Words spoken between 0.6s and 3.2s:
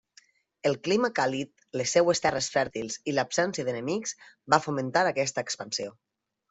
El clima càlid, les seues terres fèrtils i